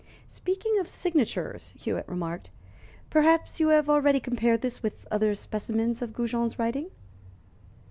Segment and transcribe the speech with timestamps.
[0.27, 2.49] "Speaking of signatures," Hewitt remarked,
[3.11, 6.89] "perhaps you have already compared this with other specimens of Goujon's writing?"